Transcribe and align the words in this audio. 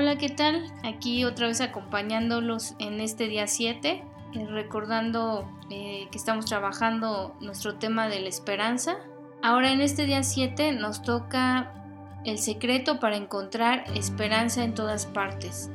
Hola, 0.00 0.16
¿qué 0.16 0.30
tal? 0.30 0.64
Aquí 0.82 1.26
otra 1.26 1.46
vez 1.46 1.60
acompañándolos 1.60 2.74
en 2.78 3.02
este 3.02 3.28
día 3.28 3.46
7, 3.46 4.02
eh, 4.32 4.46
recordando 4.46 5.46
eh, 5.68 6.08
que 6.10 6.16
estamos 6.16 6.46
trabajando 6.46 7.36
nuestro 7.42 7.74
tema 7.74 8.08
de 8.08 8.20
la 8.20 8.30
esperanza. 8.30 8.96
Ahora 9.42 9.72
en 9.72 9.82
este 9.82 10.06
día 10.06 10.22
7 10.22 10.72
nos 10.72 11.02
toca 11.02 11.74
el 12.24 12.38
secreto 12.38 12.98
para 12.98 13.16
encontrar 13.16 13.84
esperanza 13.94 14.64
en 14.64 14.72
todas 14.72 15.04
partes. 15.04 15.70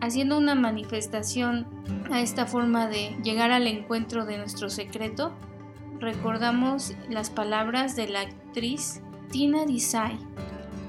Haciendo 0.00 0.38
una 0.38 0.56
manifestación 0.56 1.64
a 2.10 2.20
esta 2.20 2.46
forma 2.46 2.88
de 2.88 3.16
llegar 3.22 3.52
al 3.52 3.68
encuentro 3.68 4.26
de 4.26 4.38
nuestro 4.38 4.70
secreto, 4.70 5.32
recordamos 6.00 6.94
las 7.08 7.30
palabras 7.30 7.94
de 7.94 8.08
la 8.08 8.22
actriz 8.22 9.02
Tina 9.30 9.66
Desai, 9.66 10.18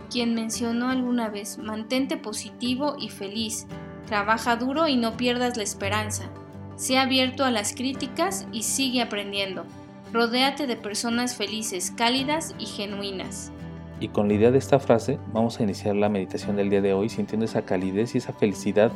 quien 0.09 0.33
mencionó 0.33 0.89
alguna 0.89 1.29
vez, 1.29 1.57
mantente 1.57 2.17
positivo 2.17 2.95
y 2.99 3.09
feliz, 3.09 3.67
trabaja 4.05 4.55
duro 4.55 4.87
y 4.87 4.95
no 4.95 5.17
pierdas 5.17 5.57
la 5.57 5.63
esperanza, 5.63 6.29
sea 6.75 7.03
abierto 7.03 7.45
a 7.45 7.51
las 7.51 7.73
críticas 7.73 8.47
y 8.51 8.63
sigue 8.63 9.01
aprendiendo, 9.01 9.65
rodéate 10.11 10.65
de 10.65 10.75
personas 10.75 11.35
felices, 11.35 11.91
cálidas 11.91 12.55
y 12.57 12.65
genuinas. 12.65 13.51
Y 13.99 14.07
con 14.07 14.27
la 14.27 14.33
idea 14.35 14.51
de 14.51 14.57
esta 14.57 14.79
frase 14.79 15.19
vamos 15.33 15.59
a 15.59 15.63
iniciar 15.63 15.95
la 15.95 16.09
meditación 16.09 16.55
del 16.55 16.69
día 16.69 16.81
de 16.81 16.93
hoy 16.93 17.09
sintiendo 17.09 17.45
esa 17.45 17.63
calidez 17.63 18.15
y 18.15 18.19
esa 18.19 18.33
felicidad 18.33 18.91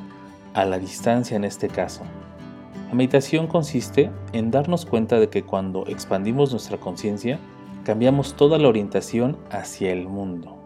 a 0.54 0.66
la 0.66 0.80
distancia 0.80 1.35
en 1.35 1.43
este 1.43 1.68
caso. 1.68 2.04
La 2.88 2.95
meditación 2.95 3.48
consiste 3.48 4.12
en 4.34 4.52
darnos 4.52 4.85
cuenta 4.85 5.20
de 5.20 5.30
que 5.30 5.43
cuando 5.43 5.85
expandimos 5.88 6.51
nuestra 6.51 6.77
conciencia, 6.77 7.40
cambiamos 7.84 8.35
toda 8.35 8.57
la 8.57 8.68
orientación 8.68 9.38
hacia 9.49 9.91
el 9.91 10.07
mundo. 10.07 10.63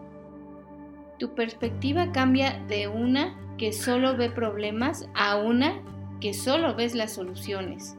Tu 1.18 1.34
perspectiva 1.34 2.12
cambia 2.12 2.62
de 2.68 2.88
una 2.88 3.36
que 3.58 3.72
solo 3.72 4.16
ve 4.16 4.30
problemas 4.30 5.08
a 5.14 5.36
una 5.36 5.82
que 6.20 6.32
solo 6.32 6.74
ves 6.74 6.94
las 6.94 7.12
soluciones. 7.12 7.96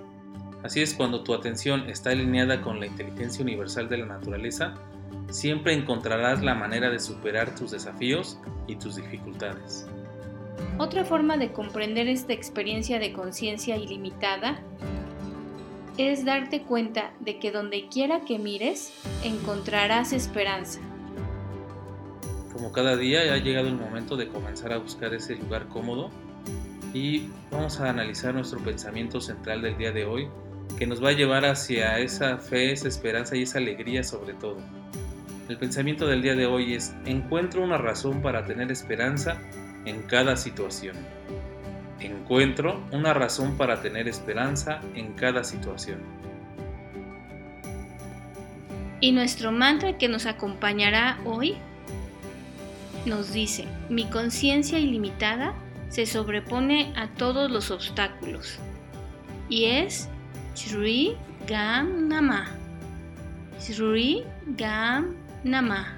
Así 0.63 0.81
es, 0.81 0.93
cuando 0.93 1.23
tu 1.23 1.33
atención 1.33 1.89
está 1.89 2.11
alineada 2.11 2.61
con 2.61 2.79
la 2.79 2.85
inteligencia 2.85 3.43
universal 3.43 3.87
de 3.87 3.97
la 3.97 4.05
naturaleza, 4.05 4.73
siempre 5.29 5.73
encontrarás 5.73 6.41
la 6.41 6.53
manera 6.53 6.89
de 6.89 6.99
superar 6.99 7.55
tus 7.55 7.71
desafíos 7.71 8.37
y 8.67 8.75
tus 8.75 8.95
dificultades. 8.97 9.87
Otra 10.77 11.05
forma 11.05 11.37
de 11.37 11.51
comprender 11.51 12.07
esta 12.07 12.33
experiencia 12.33 12.99
de 12.99 13.13
conciencia 13.13 13.77
ilimitada 13.77 14.59
es 15.97 16.23
darte 16.25 16.63
cuenta 16.63 17.11
de 17.19 17.39
que 17.39 17.51
donde 17.51 17.87
quiera 17.87 18.21
que 18.21 18.39
mires, 18.39 18.93
encontrarás 19.23 20.13
esperanza. 20.13 20.79
Como 22.59 22.73
cada 22.73 22.97
día 22.97 23.33
ha 23.33 23.37
llegado 23.37 23.69
el 23.69 23.77
momento 23.77 24.17
de 24.17 24.27
comenzar 24.27 24.73
a 24.73 24.79
buscar 24.79 25.13
ese 25.13 25.33
lugar 25.35 25.69
cómodo 25.69 26.11
y 26.93 27.29
vamos 27.49 27.79
a 27.79 27.89
analizar 27.89 28.33
nuestro 28.33 28.59
pensamiento 28.59 29.21
central 29.21 29.61
del 29.61 29.77
día 29.77 29.93
de 29.93 30.03
hoy 30.03 30.27
que 30.77 30.85
nos 30.85 31.01
va 31.01 31.07
a 31.07 31.11
llevar 31.13 31.45
hacia 31.45 31.97
esa 31.99 32.37
fe, 32.37 32.73
esa 32.73 32.89
esperanza 32.89 33.37
y 33.37 33.43
esa 33.43 33.59
alegría 33.59 34.03
sobre 34.03 34.33
todo. 34.33 34.57
El 35.47 35.57
pensamiento 35.57 36.05
del 36.05 36.21
día 36.21 36.35
de 36.35 36.47
hoy 36.47 36.73
es, 36.73 36.93
encuentro 37.05 37.63
una 37.63 37.77
razón 37.77 38.21
para 38.21 38.43
tener 38.43 38.69
esperanza 38.73 39.37
en 39.85 40.01
cada 40.01 40.35
situación. 40.35 40.97
Encuentro 42.01 42.83
una 42.91 43.13
razón 43.13 43.55
para 43.55 43.81
tener 43.81 44.09
esperanza 44.09 44.81
en 44.95 45.13
cada 45.13 45.45
situación. 45.45 45.99
Y 48.99 49.13
nuestro 49.13 49.53
mantra 49.53 49.97
que 49.97 50.09
nos 50.09 50.25
acompañará 50.25 51.19
hoy 51.23 51.55
nos 53.05 53.33
dice, 53.33 53.65
mi 53.89 54.05
conciencia 54.05 54.79
ilimitada 54.79 55.53
se 55.89 56.05
sobrepone 56.05 56.93
a 56.95 57.07
todos 57.07 57.49
los 57.49 57.71
obstáculos. 57.71 58.59
Y 59.49 59.65
es 59.65 60.07
Sri 60.53 61.15
Gam 61.47 62.07
Nama. 62.07 62.47
Sri 63.59 64.23
Gam 64.57 65.15
Nama. 65.43 65.97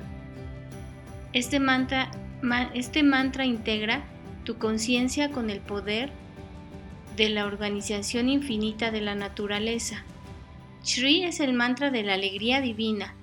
Este 1.33 1.59
mantra, 1.59 2.11
este 2.73 3.03
mantra 3.03 3.45
integra 3.45 4.03
tu 4.43 4.57
conciencia 4.57 5.31
con 5.31 5.49
el 5.49 5.59
poder 5.59 6.11
de 7.15 7.29
la 7.29 7.45
organización 7.45 8.29
infinita 8.29 8.91
de 8.91 9.01
la 9.01 9.15
naturaleza. 9.15 10.03
Shri 10.83 11.23
es 11.23 11.39
el 11.39 11.53
mantra 11.53 11.91
de 11.91 12.03
la 12.03 12.15
alegría 12.15 12.61
divina, 12.61 13.15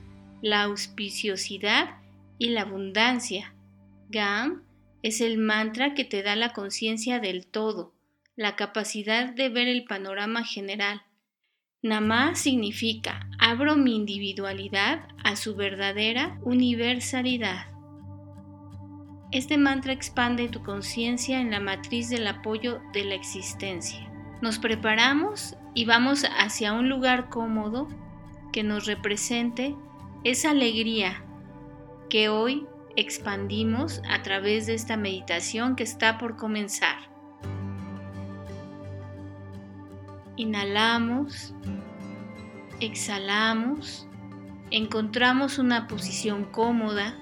la 0.43 0.63
auspiciosidad 0.63 1.97
y 2.39 2.51
la 2.51 2.63
abundancia. 2.63 3.53
Gam 4.11 4.63
es 5.03 5.21
el 5.21 5.37
mantra 5.37 5.93
que 5.93 6.05
te 6.05 6.23
da 6.23 6.35
la 6.35 6.55
conciencia 6.55 7.21
del 7.21 7.47
todo, 7.47 7.93
la 8.37 8.57
capacidad 8.57 9.35
de 9.35 9.51
ver 9.51 9.69
el 9.69 9.85
panorama 9.85 10.45
general. 10.45 11.03
Namá 11.83 12.35
significa 12.35 13.29
abro 13.39 13.77
mi 13.77 13.95
individualidad 13.95 15.09
a 15.23 15.37
su 15.37 15.55
verdadera 15.55 16.41
universalidad. 16.43 17.67
Este 19.31 19.59
mantra 19.59 19.93
expande 19.93 20.49
tu 20.49 20.63
conciencia 20.63 21.39
en 21.41 21.51
la 21.51 21.61
matriz 21.61 22.09
del 22.09 22.27
apoyo 22.27 22.81
de 22.95 23.05
la 23.05 23.15
existencia. 23.15 24.11
Nos 24.41 24.59
preparamos 24.59 25.55
y 25.75 25.85
vamos 25.85 26.25
hacia 26.39 26.73
un 26.73 26.89
lugar 26.89 27.29
cómodo 27.29 27.89
que 28.55 28.63
nos 28.63 28.87
represente 28.87 29.77
esa 30.25 30.53
alegría 30.53 31.23
que 32.09 32.31
hoy 32.31 32.67
expandimos 32.99 34.03
a 34.11 34.25
través 34.25 34.67
de 34.67 34.75
esta 34.75 34.97
meditación 34.97 35.77
que 35.77 35.85
está 35.85 36.19
por 36.19 36.35
comenzar. 36.35 36.97
Inhalamos, 40.35 41.55
exhalamos, 42.81 44.09
encontramos 44.73 45.61
una 45.61 45.87
posición 45.87 46.45
cómoda, 46.47 47.17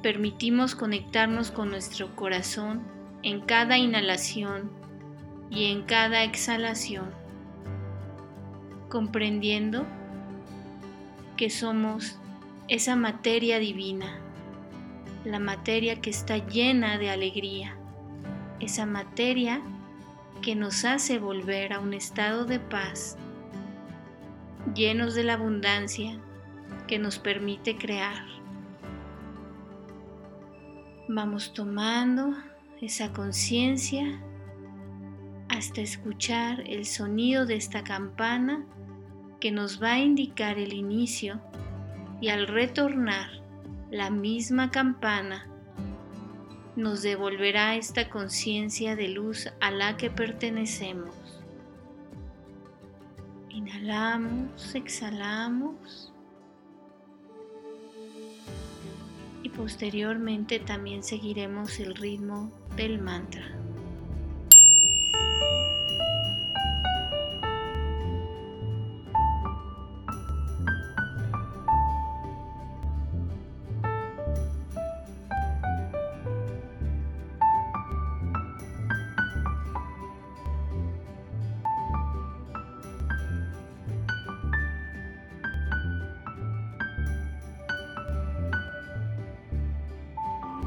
permitimos 0.00 0.76
conectarnos 0.76 1.50
con 1.50 1.70
nuestro 1.70 2.14
corazón 2.14 2.84
en 3.24 3.40
cada 3.40 3.78
inhalación 3.78 4.70
y 5.50 5.72
en 5.72 5.82
cada 5.82 6.22
exhalación, 6.22 7.10
comprendiendo 8.88 9.84
que 11.36 11.50
somos 11.50 12.20
esa 12.66 12.96
materia 12.96 13.58
divina, 13.58 14.18
la 15.24 15.38
materia 15.38 16.00
que 16.00 16.08
está 16.08 16.38
llena 16.38 16.96
de 16.96 17.10
alegría, 17.10 17.76
esa 18.58 18.86
materia 18.86 19.60
que 20.40 20.54
nos 20.54 20.86
hace 20.86 21.18
volver 21.18 21.74
a 21.74 21.80
un 21.80 21.92
estado 21.92 22.46
de 22.46 22.58
paz, 22.58 23.18
llenos 24.74 25.14
de 25.14 25.24
la 25.24 25.34
abundancia 25.34 26.18
que 26.86 26.98
nos 26.98 27.18
permite 27.18 27.76
crear. 27.76 28.24
Vamos 31.06 31.52
tomando 31.52 32.34
esa 32.80 33.12
conciencia 33.12 34.22
hasta 35.50 35.82
escuchar 35.82 36.62
el 36.66 36.86
sonido 36.86 37.44
de 37.44 37.56
esta 37.56 37.84
campana 37.84 38.64
que 39.38 39.52
nos 39.52 39.82
va 39.82 39.92
a 39.92 39.98
indicar 39.98 40.58
el 40.58 40.72
inicio 40.72 41.42
y 42.24 42.30
al 42.30 42.46
retornar 42.46 43.28
la 43.90 44.08
misma 44.08 44.70
campana 44.70 45.46
nos 46.74 47.02
devolverá 47.02 47.76
esta 47.76 48.08
conciencia 48.08 48.96
de 48.96 49.08
luz 49.08 49.52
a 49.60 49.70
la 49.70 49.98
que 49.98 50.08
pertenecemos. 50.08 51.14
Inhalamos, 53.50 54.74
exhalamos 54.74 56.14
y 59.42 59.50
posteriormente 59.50 60.60
también 60.60 61.02
seguiremos 61.02 61.78
el 61.78 61.94
ritmo 61.94 62.50
del 62.74 63.02
mantra. 63.02 63.63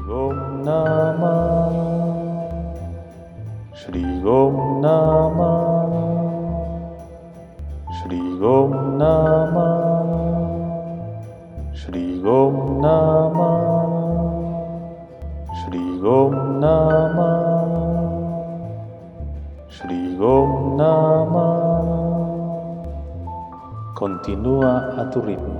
Om 0.08 0.64
Namah. 0.64 1.68
Shri 3.76 4.04
Om 4.24 4.80
Namah. 4.80 5.92
Shri 7.92 8.20
Om 8.40 8.72
Namah. 8.96 10.08
Shri 11.76 12.24
Om 12.24 12.80
Namah. 12.80 13.60
Shri 15.60 15.84
Om 16.00 16.34
Namah. 16.56 17.68
Shri 19.68 20.16
Om 20.16 20.50
Continúa 23.92 24.74
a 24.96 25.04
tu 25.12 25.20
ritmo. 25.20 25.57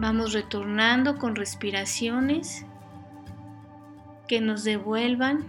Vamos 0.00 0.32
retornando 0.32 1.18
con 1.18 1.36
respiraciones 1.36 2.64
que 4.26 4.40
nos 4.40 4.64
devuelvan 4.64 5.44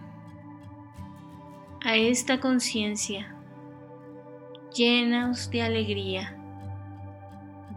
a 1.82 1.96
esta 1.96 2.42
conciencia 2.42 3.34
llenos 4.76 5.50
de 5.52 5.62
alegría, 5.62 6.36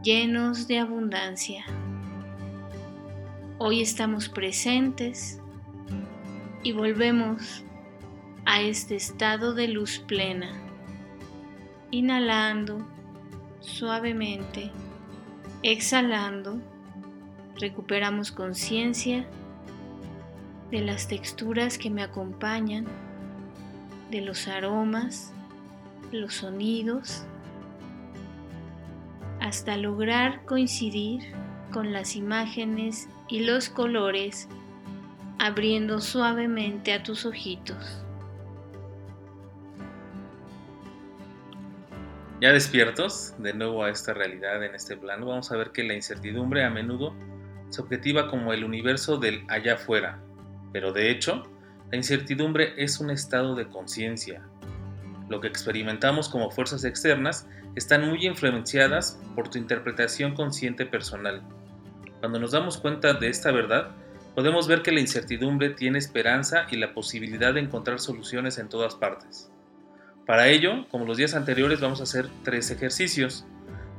llenos 0.02 0.66
de 0.66 0.80
abundancia. 0.80 1.64
Hoy 3.58 3.80
estamos 3.80 4.28
presentes 4.28 5.40
y 6.64 6.72
volvemos 6.72 7.62
a 8.46 8.62
este 8.62 8.96
estado 8.96 9.54
de 9.54 9.68
luz 9.68 10.00
plena, 10.00 10.50
inhalando 11.92 12.84
suavemente, 13.60 14.72
exhalando, 15.64 16.60
recuperamos 17.58 18.30
conciencia 18.30 19.24
de 20.70 20.82
las 20.82 21.08
texturas 21.08 21.78
que 21.78 21.88
me 21.88 22.02
acompañan, 22.02 22.84
de 24.10 24.20
los 24.20 24.46
aromas, 24.46 25.32
los 26.12 26.34
sonidos, 26.34 27.24
hasta 29.40 29.78
lograr 29.78 30.44
coincidir 30.44 31.32
con 31.72 31.94
las 31.94 32.14
imágenes 32.14 33.08
y 33.28 33.40
los 33.40 33.70
colores, 33.70 34.48
abriendo 35.38 36.02
suavemente 36.02 36.92
a 36.92 37.02
tus 37.02 37.24
ojitos. 37.24 38.03
Ya 42.44 42.52
despiertos 42.52 43.32
de 43.38 43.54
nuevo 43.54 43.84
a 43.84 43.88
esta 43.88 44.12
realidad 44.12 44.62
en 44.62 44.74
este 44.74 44.98
plano, 44.98 45.24
vamos 45.24 45.50
a 45.50 45.56
ver 45.56 45.70
que 45.70 45.82
la 45.82 45.94
incertidumbre 45.94 46.62
a 46.62 46.68
menudo 46.68 47.14
se 47.70 47.80
objetiva 47.80 48.28
como 48.28 48.52
el 48.52 48.64
universo 48.64 49.16
del 49.16 49.46
allá 49.48 49.76
afuera, 49.76 50.20
pero 50.70 50.92
de 50.92 51.10
hecho, 51.10 51.44
la 51.90 51.96
incertidumbre 51.96 52.74
es 52.76 53.00
un 53.00 53.08
estado 53.08 53.54
de 53.54 53.66
conciencia. 53.70 54.42
Lo 55.30 55.40
que 55.40 55.48
experimentamos 55.48 56.28
como 56.28 56.50
fuerzas 56.50 56.84
externas 56.84 57.48
están 57.76 58.06
muy 58.06 58.26
influenciadas 58.26 59.18
por 59.34 59.48
tu 59.48 59.56
interpretación 59.56 60.34
consciente 60.34 60.84
personal. 60.84 61.40
Cuando 62.20 62.38
nos 62.38 62.52
damos 62.52 62.76
cuenta 62.76 63.14
de 63.14 63.30
esta 63.30 63.52
verdad, 63.52 63.92
podemos 64.34 64.68
ver 64.68 64.82
que 64.82 64.92
la 64.92 65.00
incertidumbre 65.00 65.70
tiene 65.70 65.96
esperanza 65.96 66.66
y 66.70 66.76
la 66.76 66.92
posibilidad 66.92 67.54
de 67.54 67.60
encontrar 67.60 68.00
soluciones 68.00 68.58
en 68.58 68.68
todas 68.68 68.96
partes. 68.96 69.50
Para 70.26 70.48
ello, 70.48 70.86
como 70.90 71.04
los 71.04 71.18
días 71.18 71.34
anteriores, 71.34 71.80
vamos 71.80 72.00
a 72.00 72.04
hacer 72.04 72.28
tres 72.44 72.70
ejercicios. 72.70 73.44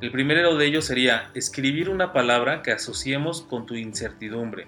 El 0.01 0.11
primero 0.11 0.55
de 0.57 0.65
ellos 0.65 0.85
sería 0.85 1.29
escribir 1.35 1.87
una 1.87 2.13
palabra 2.13 2.63
que 2.63 2.71
asociemos 2.71 3.43
con 3.43 3.67
tu 3.67 3.75
incertidumbre. 3.75 4.65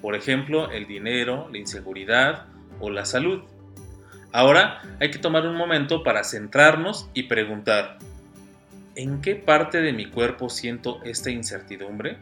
Por 0.00 0.14
ejemplo, 0.14 0.70
el 0.70 0.86
dinero, 0.86 1.50
la 1.52 1.58
inseguridad 1.58 2.46
o 2.80 2.88
la 2.88 3.04
salud. 3.04 3.42
Ahora 4.32 4.80
hay 5.00 5.10
que 5.10 5.18
tomar 5.18 5.46
un 5.46 5.54
momento 5.54 6.02
para 6.02 6.24
centrarnos 6.24 7.10
y 7.12 7.24
preguntar, 7.24 7.98
¿en 8.94 9.20
qué 9.20 9.34
parte 9.34 9.82
de 9.82 9.92
mi 9.92 10.06
cuerpo 10.06 10.48
siento 10.48 11.02
esta 11.04 11.30
incertidumbre? 11.30 12.16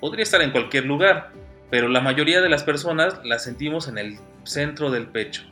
Podría 0.00 0.24
estar 0.24 0.42
en 0.42 0.50
cualquier 0.50 0.84
lugar, 0.84 1.30
pero 1.70 1.88
la 1.88 2.00
mayoría 2.00 2.40
de 2.40 2.48
las 2.48 2.64
personas 2.64 3.20
la 3.24 3.38
sentimos 3.38 3.86
en 3.86 3.98
el 3.98 4.18
centro 4.42 4.90
del 4.90 5.06
pecho 5.06 5.44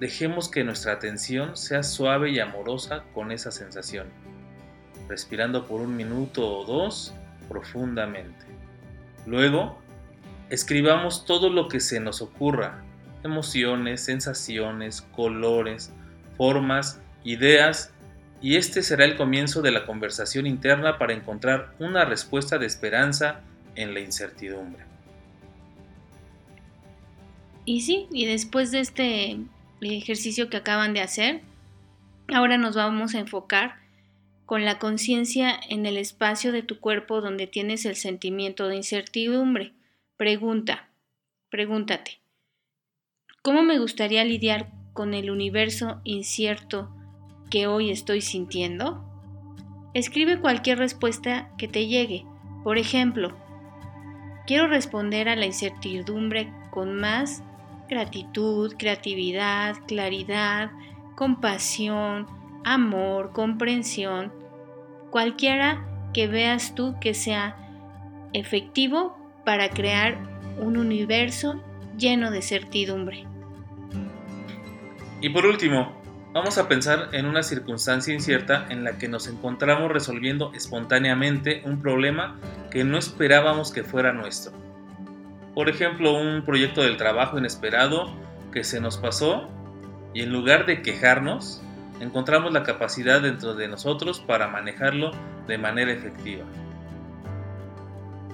dejemos 0.00 0.48
que 0.48 0.64
nuestra 0.64 0.94
atención 0.94 1.56
sea 1.58 1.82
suave 1.82 2.30
y 2.30 2.40
amorosa 2.40 3.04
con 3.12 3.30
esa 3.30 3.52
sensación, 3.52 4.08
respirando 5.08 5.66
por 5.66 5.82
un 5.82 5.94
minuto 5.94 6.48
o 6.48 6.64
dos 6.64 7.14
profundamente. 7.48 8.46
Luego, 9.26 9.78
escribamos 10.48 11.26
todo 11.26 11.50
lo 11.50 11.68
que 11.68 11.80
se 11.80 12.00
nos 12.00 12.22
ocurra, 12.22 12.82
emociones, 13.22 14.02
sensaciones, 14.02 15.02
colores, 15.02 15.92
formas, 16.38 16.98
ideas, 17.22 17.92
y 18.40 18.56
este 18.56 18.82
será 18.82 19.04
el 19.04 19.18
comienzo 19.18 19.60
de 19.60 19.70
la 19.70 19.84
conversación 19.84 20.46
interna 20.46 20.96
para 20.96 21.12
encontrar 21.12 21.74
una 21.78 22.06
respuesta 22.06 22.56
de 22.56 22.64
esperanza 22.64 23.42
en 23.74 23.92
la 23.92 24.00
incertidumbre. 24.00 24.82
Y 27.66 27.82
sí, 27.82 28.08
y 28.10 28.24
después 28.24 28.70
de 28.70 28.80
este 28.80 29.40
ejercicio 29.82 30.50
que 30.50 30.58
acaban 30.58 30.94
de 30.94 31.00
hacer, 31.00 31.40
ahora 32.32 32.58
nos 32.58 32.76
vamos 32.76 33.14
a 33.14 33.20
enfocar 33.20 33.76
con 34.46 34.64
la 34.64 34.78
conciencia 34.78 35.58
en 35.68 35.86
el 35.86 35.96
espacio 35.96 36.52
de 36.52 36.62
tu 36.62 36.80
cuerpo 36.80 37.20
donde 37.20 37.46
tienes 37.46 37.84
el 37.84 37.96
sentimiento 37.96 38.68
de 38.68 38.76
incertidumbre. 38.76 39.72
Pregunta, 40.16 40.88
pregúntate, 41.50 42.18
¿cómo 43.42 43.62
me 43.62 43.78
gustaría 43.78 44.24
lidiar 44.24 44.70
con 44.92 45.14
el 45.14 45.30
universo 45.30 46.00
incierto 46.04 46.90
que 47.48 47.66
hoy 47.66 47.90
estoy 47.90 48.20
sintiendo? 48.20 49.04
Escribe 49.94 50.40
cualquier 50.40 50.78
respuesta 50.78 51.50
que 51.56 51.68
te 51.68 51.86
llegue. 51.86 52.24
Por 52.64 52.76
ejemplo, 52.76 53.36
quiero 54.46 54.66
responder 54.66 55.28
a 55.28 55.36
la 55.36 55.46
incertidumbre 55.46 56.52
con 56.70 56.94
más 56.94 57.42
gratitud, 57.90 58.74
creatividad, 58.78 59.76
claridad, 59.86 60.70
compasión, 61.16 62.26
amor, 62.64 63.32
comprensión, 63.32 64.32
cualquiera 65.10 65.84
que 66.14 66.28
veas 66.28 66.74
tú 66.74 66.94
que 67.00 67.14
sea 67.14 67.56
efectivo 68.32 69.18
para 69.44 69.68
crear 69.70 70.18
un 70.58 70.76
universo 70.76 71.60
lleno 71.98 72.30
de 72.30 72.42
certidumbre. 72.42 73.26
Y 75.20 75.28
por 75.30 75.44
último, 75.44 75.92
vamos 76.32 76.58
a 76.58 76.68
pensar 76.68 77.08
en 77.12 77.26
una 77.26 77.42
circunstancia 77.42 78.14
incierta 78.14 78.66
en 78.70 78.84
la 78.84 78.98
que 78.98 79.08
nos 79.08 79.26
encontramos 79.26 79.90
resolviendo 79.90 80.52
espontáneamente 80.54 81.62
un 81.64 81.82
problema 81.82 82.38
que 82.70 82.84
no 82.84 82.96
esperábamos 82.96 83.72
que 83.72 83.82
fuera 83.82 84.12
nuestro. 84.12 84.69
Por 85.54 85.68
ejemplo, 85.68 86.12
un 86.12 86.44
proyecto 86.44 86.82
del 86.82 86.96
trabajo 86.96 87.38
inesperado 87.38 88.10
que 88.52 88.64
se 88.64 88.80
nos 88.80 88.98
pasó 88.98 89.48
y 90.14 90.22
en 90.22 90.32
lugar 90.32 90.66
de 90.66 90.82
quejarnos, 90.82 91.62
encontramos 92.00 92.52
la 92.52 92.62
capacidad 92.62 93.20
dentro 93.20 93.54
de 93.54 93.68
nosotros 93.68 94.20
para 94.20 94.48
manejarlo 94.48 95.10
de 95.46 95.58
manera 95.58 95.92
efectiva. 95.92 96.44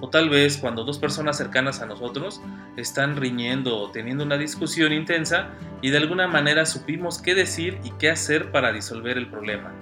O 0.01 0.09
tal 0.11 0.29
vez 0.29 0.59
cuando 0.59 0.85
dos 0.85 0.99
personas 0.99 1.39
cercanas 1.39 1.81
a 1.81 1.87
nosotros 1.87 2.43
están 2.77 3.17
riñendo 3.17 3.79
o 3.79 3.91
teniendo 3.91 4.25
una 4.25 4.37
discusión 4.37 4.93
intensa 4.93 5.49
y 5.81 5.91
de 5.91 5.97
alguna 5.97 6.29
manera 6.29 6.67
supimos 6.67 7.21
qué 7.21 7.35
decir 7.35 7.79
y 7.83 7.91
qué 7.93 8.11
hacer 8.11 8.51
para 8.51 8.73
disolver 8.73 9.17
el 9.17 9.29
problema. 9.29 9.73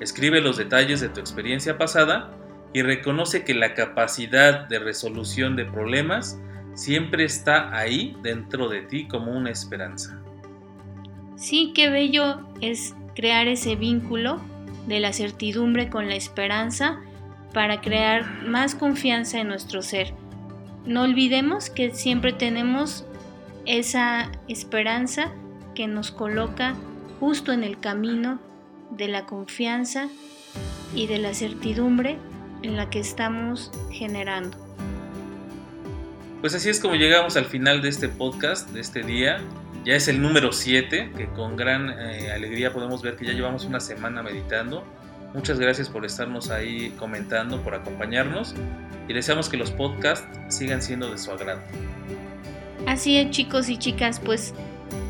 Escribe 0.00 0.40
los 0.40 0.56
detalles 0.56 1.00
de 1.00 1.08
tu 1.08 1.18
experiencia 1.18 1.76
pasada 1.76 2.30
y 2.72 2.82
reconoce 2.82 3.44
que 3.44 3.54
la 3.54 3.74
capacidad 3.74 4.68
de 4.68 4.78
resolución 4.78 5.56
de 5.56 5.64
problemas 5.64 6.38
siempre 6.74 7.24
está 7.24 7.74
ahí 7.76 8.16
dentro 8.22 8.68
de 8.68 8.82
ti 8.82 9.08
como 9.08 9.32
una 9.32 9.50
esperanza. 9.50 10.20
Sí, 11.36 11.72
qué 11.74 11.90
bello 11.90 12.46
es 12.60 12.94
crear 13.14 13.48
ese 13.48 13.76
vínculo 13.76 14.40
de 14.86 15.00
la 15.00 15.12
certidumbre 15.12 15.90
con 15.90 16.08
la 16.08 16.14
esperanza 16.14 17.00
para 17.52 17.80
crear 17.80 18.42
más 18.42 18.74
confianza 18.74 19.40
en 19.40 19.48
nuestro 19.48 19.82
ser. 19.82 20.12
No 20.84 21.02
olvidemos 21.02 21.70
que 21.70 21.92
siempre 21.92 22.32
tenemos 22.32 23.06
esa 23.64 24.30
esperanza 24.46 25.32
que 25.74 25.86
nos 25.86 26.10
coloca 26.10 26.74
justo 27.18 27.52
en 27.52 27.64
el 27.64 27.80
camino 27.80 28.38
de 28.90 29.08
la 29.08 29.26
confianza 29.26 30.08
y 30.94 31.06
de 31.06 31.18
la 31.18 31.34
certidumbre 31.34 32.18
en 32.66 32.76
la 32.76 32.90
que 32.90 33.00
estamos 33.00 33.70
generando. 33.90 34.56
Pues 36.40 36.54
así 36.54 36.68
es 36.68 36.80
como 36.80 36.94
llegamos 36.94 37.36
al 37.36 37.46
final 37.46 37.80
de 37.80 37.88
este 37.88 38.08
podcast, 38.08 38.70
de 38.70 38.80
este 38.80 39.02
día. 39.02 39.40
Ya 39.84 39.94
es 39.94 40.08
el 40.08 40.20
número 40.20 40.52
7, 40.52 41.12
que 41.16 41.26
con 41.28 41.56
gran 41.56 41.90
eh, 41.90 42.32
alegría 42.32 42.72
podemos 42.72 43.02
ver 43.02 43.16
que 43.16 43.24
ya 43.24 43.32
llevamos 43.32 43.64
una 43.64 43.80
semana 43.80 44.22
meditando. 44.22 44.84
Muchas 45.32 45.58
gracias 45.58 45.88
por 45.88 46.04
estarnos 46.04 46.50
ahí 46.50 46.90
comentando, 46.98 47.60
por 47.62 47.74
acompañarnos 47.74 48.54
y 49.08 49.12
deseamos 49.12 49.48
que 49.48 49.56
los 49.56 49.70
podcasts 49.70 50.26
sigan 50.48 50.82
siendo 50.82 51.10
de 51.10 51.18
su 51.18 51.30
agrado. 51.30 51.60
Así 52.86 53.16
es 53.16 53.30
chicos 53.30 53.68
y 53.68 53.76
chicas, 53.76 54.20
pues 54.20 54.54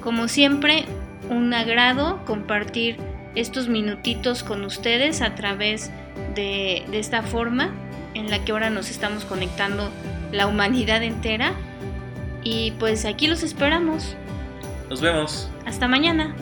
como 0.02 0.28
siempre, 0.28 0.84
un 1.30 1.52
agrado 1.54 2.24
compartir 2.24 2.96
estos 3.34 3.68
minutitos 3.68 4.42
con 4.42 4.64
ustedes 4.64 5.20
a 5.22 5.34
través 5.34 5.90
de, 6.34 6.84
esta 6.92 7.22
forma 7.22 7.70
en 8.14 8.30
la 8.30 8.44
que 8.44 8.52
ahora 8.52 8.70
nos 8.70 8.90
estamos 8.90 9.24
conectando 9.24 9.90
la 10.32 10.46
humanidad 10.46 11.02
entera. 11.02 11.52
Y 12.42 12.72
pues 12.72 13.04
aquí 13.04 13.26
los 13.26 13.42
esperamos. 13.42 14.16
Nos 14.88 15.00
vemos. 15.00 15.50
Hasta 15.64 15.88
mañana. 15.88 16.34